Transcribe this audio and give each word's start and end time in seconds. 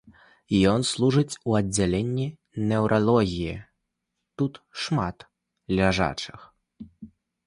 Ён 0.69 0.83
служыць 0.91 1.39
у 1.49 1.57
аддзяленні 1.59 2.23
неўралогіі, 2.69 3.51
тут 4.43 4.53
шмат 4.87 5.17
ляжачых. 5.81 6.39